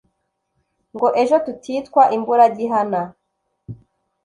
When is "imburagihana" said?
2.15-3.01